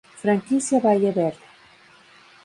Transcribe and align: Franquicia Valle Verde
Franquicia 0.19 0.79
Valle 0.79 1.11
Verde 1.11 1.43